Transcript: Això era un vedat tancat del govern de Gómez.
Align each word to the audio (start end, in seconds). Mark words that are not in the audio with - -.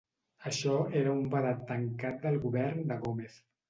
Això 0.51 0.73
era 1.03 1.13
un 1.17 1.21
vedat 1.35 1.63
tancat 1.69 2.21
del 2.27 2.43
govern 2.51 2.87
de 2.93 3.03
Gómez. 3.09 3.43